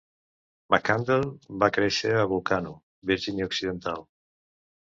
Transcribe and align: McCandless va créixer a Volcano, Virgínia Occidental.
McCandless 0.75 1.45
va 1.65 1.69
créixer 1.75 2.15
a 2.15 2.25
Volcano, 2.33 2.73
Virgínia 3.13 3.51
Occidental. 3.53 4.05